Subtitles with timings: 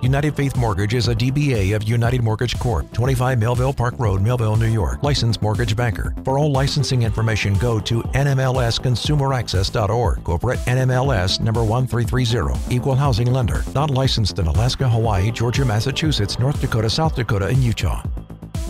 [0.00, 4.54] United Faith Mortgage is a DBA of United Mortgage Corp., 25 Melville Park Road, Melville,
[4.56, 5.02] New York.
[5.02, 6.14] Licensed mortgage banker.
[6.24, 10.22] For all licensing information, go to nmlsconsumeraccess.org.
[10.22, 12.74] Corporate NMLS number 1330.
[12.74, 13.64] Equal housing lender.
[13.74, 18.04] Not licensed in Alaska, Hawaii, Georgia, Massachusetts, North Dakota, South Dakota, and Utah.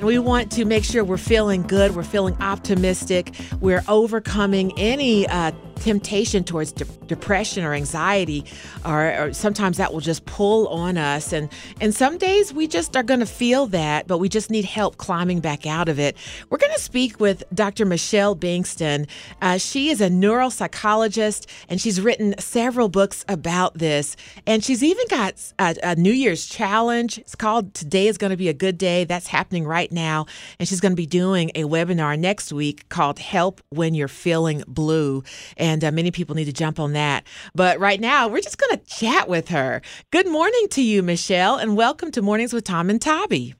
[0.00, 5.52] We want to make sure we're feeling good, we're feeling optimistic, we're overcoming any uh,
[5.80, 8.44] temptation towards de- depression or anxiety,
[8.84, 11.32] or, or, sometimes that will just pull on us.
[11.32, 11.48] And,
[11.80, 14.98] and some days we just are going to feel that, but we just need help
[14.98, 16.16] climbing back out of it.
[16.50, 17.86] We're going to speak with Dr.
[17.86, 19.08] Michelle Bengtson.
[19.40, 24.16] Uh, she is a neuropsychologist and she's written several books about this.
[24.46, 27.18] And she's even got a, a New Year's challenge.
[27.18, 29.04] It's called Today is Going to Be a Good Day.
[29.04, 30.26] That's happening right now.
[30.58, 34.62] And she's going to be doing a webinar next week called Help When You're Feeling
[34.66, 35.24] Blue.
[35.56, 37.24] And and uh, many people need to jump on that.
[37.54, 39.80] But right now, we're just going to chat with her.
[40.10, 43.54] Good morning to you, Michelle, and welcome to Mornings with Tom and Tabby.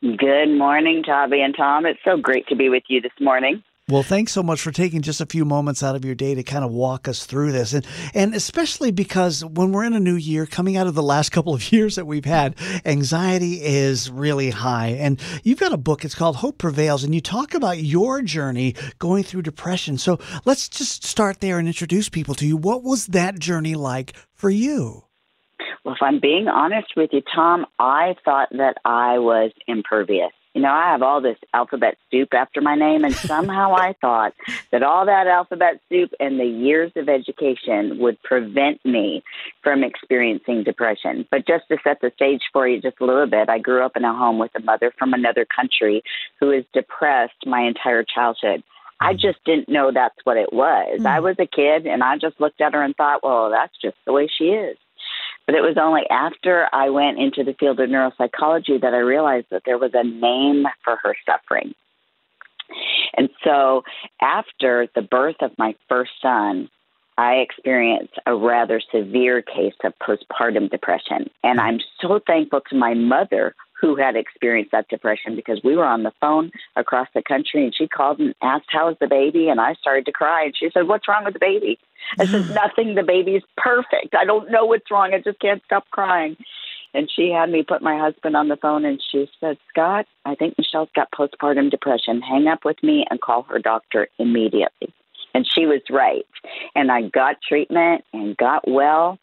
[0.00, 1.86] Good morning, Tabby and Tom.
[1.86, 3.62] It's so great to be with you this morning.
[3.88, 6.42] Well, thanks so much for taking just a few moments out of your day to
[6.42, 7.72] kind of walk us through this.
[7.72, 11.28] And and especially because when we're in a new year, coming out of the last
[11.32, 14.88] couple of years that we've had, anxiety is really high.
[14.88, 18.74] And you've got a book, it's called Hope Prevails, and you talk about your journey
[18.98, 19.98] going through depression.
[19.98, 22.56] So let's just start there and introduce people to you.
[22.56, 25.04] What was that journey like for you?
[25.84, 30.62] Well, if I'm being honest with you, Tom, I thought that I was impervious you
[30.62, 34.32] know, I have all this alphabet soup after my name, and somehow I thought
[34.72, 39.22] that all that alphabet soup and the years of education would prevent me
[39.62, 41.28] from experiencing depression.
[41.30, 43.98] But just to set the stage for you just a little bit, I grew up
[43.98, 46.02] in a home with a mother from another country
[46.40, 48.62] who is depressed my entire childhood.
[48.98, 49.18] I mm.
[49.18, 51.00] just didn't know that's what it was.
[51.02, 51.06] Mm.
[51.06, 53.98] I was a kid and I just looked at her and thought, well, that's just
[54.06, 54.78] the way she is.
[55.46, 59.46] But it was only after I went into the field of neuropsychology that I realized
[59.50, 61.74] that there was a name for her suffering.
[63.16, 63.84] And so
[64.20, 66.68] after the birth of my first son,
[67.18, 71.30] I experienced a rather severe case of postpartum depression.
[71.42, 75.84] And I'm so thankful to my mother who had experienced that depression because we were
[75.84, 79.48] on the phone across the country and she called and asked, How is the baby?
[79.48, 80.44] And I started to cry.
[80.44, 81.78] And she said, What's wrong with the baby?
[82.18, 82.94] I said, Nothing.
[82.94, 84.14] The baby's perfect.
[84.18, 85.12] I don't know what's wrong.
[85.12, 86.36] I just can't stop crying.
[86.94, 90.34] And she had me put my husband on the phone and she said, Scott, I
[90.34, 92.22] think Michelle's got postpartum depression.
[92.22, 94.94] Hang up with me and call her doctor immediately.
[95.34, 96.24] And she was right.
[96.74, 99.18] And I got treatment and got well.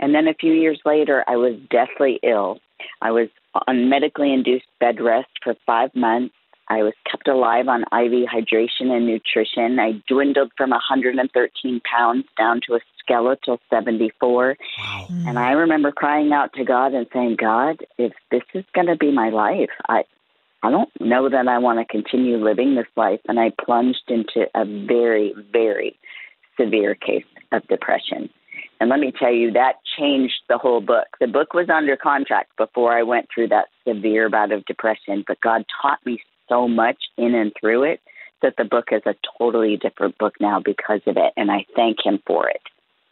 [0.00, 2.58] And then a few years later, I was deathly ill.
[3.00, 3.28] I was
[3.66, 6.34] on medically induced bed rest for five months.
[6.68, 9.78] I was kept alive on IV hydration and nutrition.
[9.78, 14.56] I dwindled from 113 pounds down to a skeletal 74.
[14.78, 15.06] Wow.
[15.26, 18.96] And I remember crying out to God and saying, God, if this is going to
[18.96, 20.04] be my life, I,
[20.62, 23.20] I don't know that I want to continue living this life.
[23.28, 25.98] And I plunged into a very, very
[26.58, 28.30] severe case of depression.
[28.82, 31.06] And let me tell you, that changed the whole book.
[31.20, 35.40] The book was under contract before I went through that severe bout of depression, but
[35.40, 38.00] God taught me so much in and through it
[38.42, 41.32] that the book is a totally different book now because of it.
[41.36, 42.60] And I thank Him for it.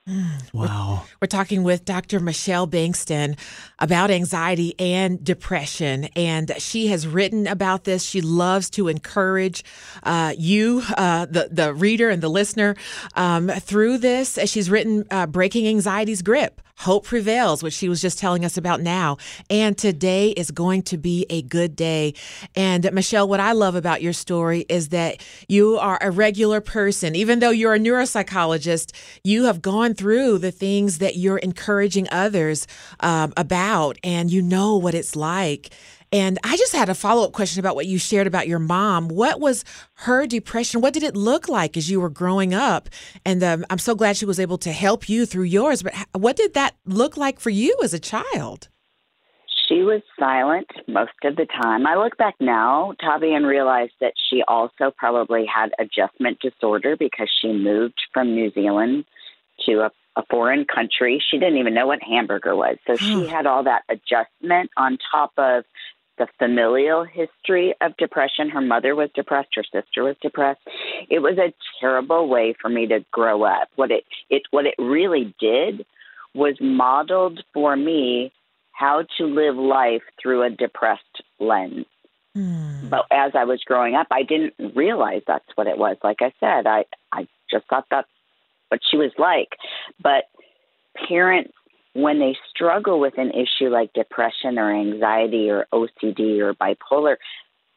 [0.53, 1.03] Wow.
[1.05, 2.19] We're, we're, talking with Dr.
[2.19, 3.39] Michelle Bengtson
[3.79, 6.07] about anxiety and depression.
[6.17, 8.03] And she has written about this.
[8.03, 9.63] She loves to encourage
[10.03, 12.75] uh, you, uh, the, the reader and the listener,
[13.15, 14.41] um, through this.
[14.47, 18.81] She's written uh, Breaking Anxiety's Grip Hope prevails, which she was just telling us about
[18.81, 19.19] now.
[19.51, 22.15] And today is going to be a good day.
[22.57, 27.15] And Michelle, what I love about your story is that you are a regular person.
[27.15, 28.93] Even though you're a neuropsychologist,
[29.23, 32.67] you have gone through the things that you're encouraging others
[33.01, 35.71] um, about, and you know what it's like.
[36.13, 39.09] And I just had a follow up question about what you shared about your mom.
[39.09, 39.65] What was
[39.95, 40.81] her depression?
[40.81, 42.89] What did it look like as you were growing up?
[43.25, 45.83] And um, I'm so glad she was able to help you through yours.
[45.83, 48.69] But what did that look like for you as a child?
[49.69, 51.87] She was silent most of the time.
[51.87, 57.31] I look back now, Tavi, and realize that she also probably had adjustment disorder because
[57.41, 59.05] she moved from New Zealand
[59.67, 61.23] to a, a foreign country.
[61.31, 62.77] She didn't even know what hamburger was.
[62.87, 65.65] So she had all that adjustment on top of
[66.19, 68.51] the familial history of depression.
[68.51, 70.61] Her mother was depressed, her sister was depressed.
[71.09, 73.69] It was a terrible way for me to grow up.
[73.77, 75.87] What it it what it really did
[76.35, 78.33] was modeled for me
[78.73, 81.87] how to live life through a depressed lens.
[82.37, 82.89] Mm.
[82.89, 85.97] But as I was growing up, I didn't realize that's what it was.
[86.05, 88.09] Like I said, I, I just thought that's
[88.71, 89.49] what she was like.
[90.03, 90.25] But
[91.09, 91.53] parents,
[91.93, 97.17] when they struggle with an issue like depression or anxiety or OCD or bipolar,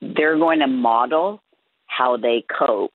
[0.02, 1.42] they're going to model
[1.88, 2.94] how they cope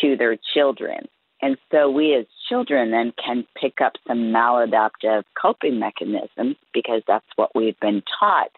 [0.00, 1.08] to their children.
[1.42, 7.26] And so we as children then can pick up some maladaptive coping mechanisms because that's
[7.36, 8.50] what we've been taught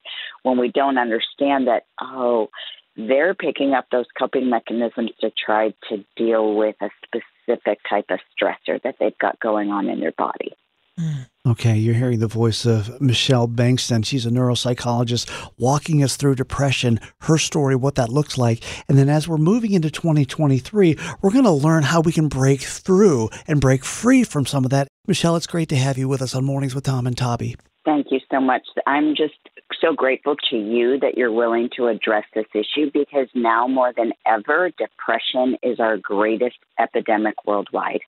[0.42, 2.48] when we don't understand that, oh,
[2.96, 8.18] they're picking up those coping mechanisms to try to deal with a specific type of
[8.36, 10.52] stressor that they've got going on in their body.
[10.98, 11.26] Mm.
[11.44, 14.04] Okay, you're hearing the voice of Michelle Bengtson.
[14.04, 15.28] She's a neuropsychologist
[15.58, 18.62] walking us through depression, her story, what that looks like.
[18.88, 22.60] And then as we're moving into 2023, we're going to learn how we can break
[22.60, 24.86] through and break free from some of that.
[25.06, 27.56] Michelle, it's great to have you with us on Mornings with Tom and Tavi.
[27.84, 28.62] Thank you so much.
[28.86, 29.34] I'm just
[29.80, 34.12] so grateful to you that you're willing to address this issue because now more than
[34.26, 38.00] ever, depression is our greatest epidemic worldwide.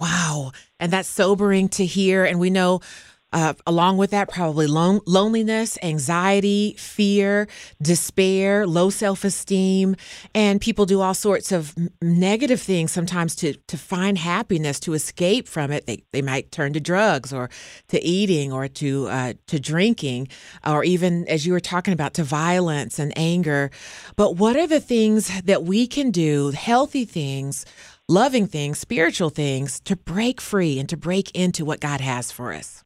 [0.00, 0.50] Wow.
[0.80, 2.24] And that's sobering to hear.
[2.24, 2.80] And we know
[3.32, 7.48] uh, along with that, probably lon- loneliness, anxiety, fear,
[7.80, 9.96] despair, low self esteem.
[10.34, 15.48] And people do all sorts of negative things sometimes to, to find happiness, to escape
[15.48, 15.86] from it.
[15.86, 17.48] They, they might turn to drugs or
[17.88, 20.28] to eating or to, uh, to drinking,
[20.66, 23.70] or even, as you were talking about, to violence and anger.
[24.16, 27.64] But what are the things that we can do, healthy things?
[28.08, 32.52] Loving things, spiritual things to break free and to break into what God has for
[32.52, 32.82] us.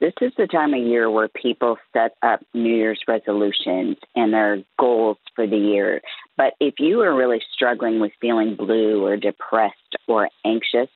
[0.00, 4.62] This is the time of year where people set up New Year's resolutions and their
[4.78, 6.00] goals for the year.
[6.38, 10.88] But if you are really struggling with feeling blue or depressed or anxious,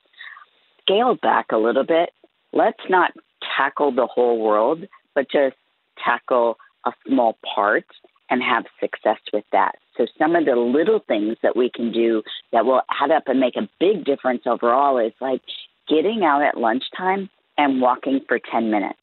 [0.80, 2.10] scale back a little bit.
[2.54, 3.12] Let's not
[3.56, 4.84] tackle the whole world,
[5.14, 5.56] but just
[6.02, 7.84] tackle a small part
[8.30, 9.76] and have success with that.
[9.98, 12.22] So, some of the little things that we can do
[12.52, 15.42] that will add up and make a big difference overall is like
[15.88, 18.98] getting out at lunchtime and walking for 10 minutes.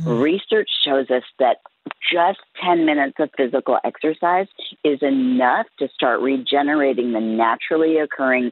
[0.00, 0.22] Mm.
[0.22, 1.58] Research shows us that
[2.12, 4.46] just 10 minutes of physical exercise
[4.84, 8.50] is enough to start regenerating the naturally occurring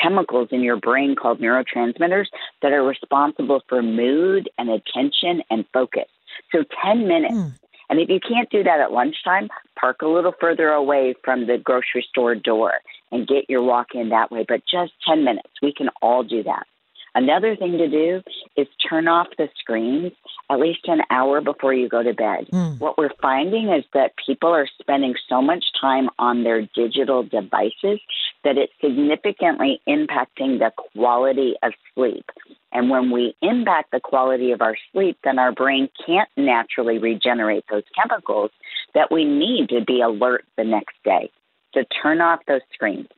[0.00, 2.26] chemicals in your brain called neurotransmitters
[2.62, 6.08] that are responsible for mood and attention and focus.
[6.50, 7.34] So 10 minutes.
[7.34, 7.54] Mm.
[7.90, 11.58] And if you can't do that at lunchtime, park a little further away from the
[11.58, 12.72] grocery store door
[13.10, 14.46] and get your walk in that way.
[14.48, 15.50] But just 10 minutes.
[15.60, 16.66] We can all do that.
[17.14, 18.22] Another thing to do
[18.56, 20.12] is turn off the screens
[20.50, 22.48] at least an hour before you go to bed.
[22.52, 22.78] Mm.
[22.78, 28.00] What we're finding is that people are spending so much time on their digital devices
[28.44, 32.24] that it's significantly impacting the quality of sleep.
[32.72, 37.64] And when we impact the quality of our sleep, then our brain can't naturally regenerate
[37.70, 38.50] those chemicals
[38.94, 41.30] that we need to be alert the next day.
[41.74, 43.08] So turn off those screens.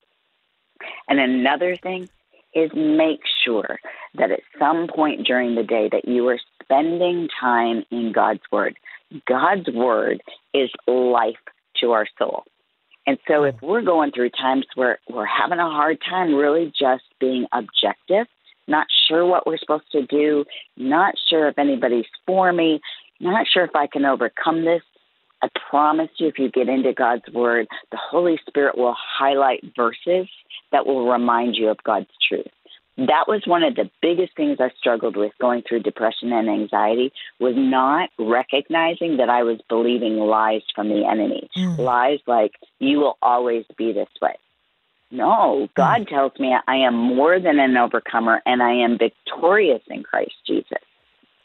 [1.08, 2.08] And another thing
[2.54, 3.78] is make sure
[4.14, 8.76] that at some point during the day that you are spending time in God's word.
[9.26, 11.36] God's word is life
[11.80, 12.44] to our soul.
[13.06, 17.04] And so if we're going through times where we're having a hard time really just
[17.20, 18.26] being objective,
[18.66, 20.44] not sure what we're supposed to do,
[20.76, 22.80] not sure if anybody's for me,
[23.20, 24.82] not sure if I can overcome this,
[25.74, 30.28] promise you, if you get into God's Word, the Holy Spirit will highlight verses
[30.70, 32.46] that will remind you of God's truth.
[32.96, 37.12] That was one of the biggest things I struggled with going through depression and anxiety
[37.40, 41.50] was not recognizing that I was believing lies from the enemy.
[41.58, 41.76] Mm.
[41.76, 44.36] Lies like you will always be this way.
[45.10, 46.08] No, God mm.
[46.08, 50.78] tells me I am more than an overcomer and I am victorious in Christ Jesus.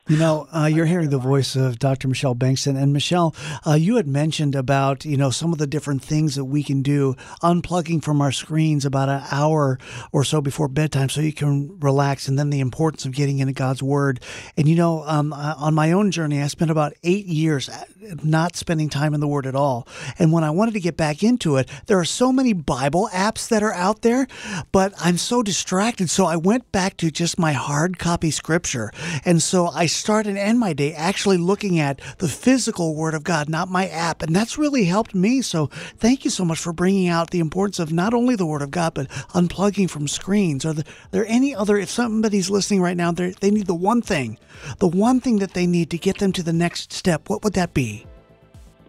[0.10, 2.08] You know, uh, you're hearing the voice of Dr.
[2.08, 3.36] Michelle Bengtson, and Michelle,
[3.68, 6.82] uh, you had mentioned about you know some of the different things that we can
[6.82, 7.14] do,
[7.44, 9.78] unplugging from our screens about an hour
[10.12, 13.54] or so before bedtime, so you can relax, and then the importance of getting into
[13.54, 14.20] God's Word.
[14.58, 17.86] And you know, um, on my own journey, I spent about eight years uh,
[18.24, 19.88] not spending time in the Word at all.
[20.18, 23.48] And when I wanted to get back into it, there are so many Bible apps
[23.50, 24.26] that are out there,
[24.72, 28.92] but I'm so distracted, so I went back to just my hard copy Scripture,
[29.24, 33.24] and so I start and end my day actually looking at the physical Word of
[33.24, 34.22] God, not my app.
[34.22, 35.42] And that's really helped me.
[35.42, 38.62] So thank you so much for bringing out the importance of not only the Word
[38.62, 40.66] of God, but unplugging from screens.
[40.66, 40.76] Are
[41.12, 44.40] there any other, if somebody's listening right now, they need the one thing,
[44.80, 47.54] the one thing that they need to get them to the next step, what would
[47.54, 48.06] that be?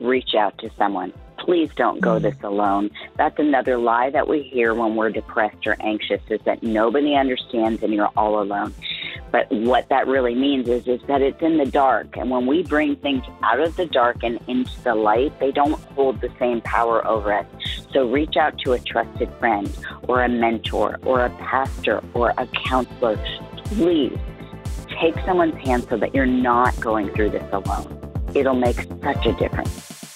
[0.01, 2.23] Reach out to someone please don't go mm.
[2.23, 2.91] this alone.
[3.17, 7.83] That's another lie that we hear when we're depressed or anxious is that nobody understands
[7.83, 8.75] and you're all alone.
[9.33, 12.17] But what that really means is, is that it's in the dark.
[12.17, 15.81] And when we bring things out of the dark and into the light, they don't
[15.95, 17.47] hold the same power over us.
[17.93, 19.71] So reach out to a trusted friend
[20.09, 23.19] or a mentor or a pastor or a counselor.
[23.65, 24.19] Please
[25.01, 27.97] take someone's hand so that you're not going through this alone.
[28.35, 30.10] It'll make such a difference.